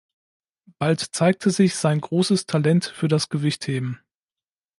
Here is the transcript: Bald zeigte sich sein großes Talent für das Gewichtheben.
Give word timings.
Bald 0.79 0.99
zeigte 1.11 1.51
sich 1.51 1.75
sein 1.75 2.01
großes 2.01 2.47
Talent 2.47 2.85
für 2.87 3.07
das 3.07 3.29
Gewichtheben. 3.29 3.99